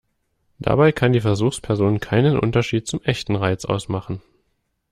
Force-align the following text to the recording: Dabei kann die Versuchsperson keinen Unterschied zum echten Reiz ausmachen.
Dabei 0.57 0.91
kann 0.91 1.13
die 1.13 1.21
Versuchsperson 1.21 1.99
keinen 1.99 2.39
Unterschied 2.39 2.87
zum 2.87 3.03
echten 3.03 3.35
Reiz 3.35 3.65
ausmachen. 3.65 4.19